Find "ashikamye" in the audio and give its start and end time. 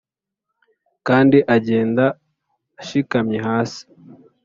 2.81-3.37